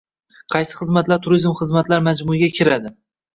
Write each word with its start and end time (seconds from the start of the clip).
Qaysi 0.53 0.77
xizmatlar 0.79 1.21
turizm 1.27 1.53
xizmatlar 1.59 2.03
majmuiga 2.09 2.51
kiradi? 2.57 2.95